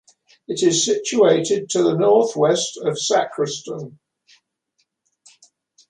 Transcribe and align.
It 0.47 0.63
is 0.63 0.83
situated 0.83 1.69
to 1.69 1.83
the 1.83 1.93
north-west 1.95 2.77
of 2.81 2.95
Sacriston. 2.97 3.99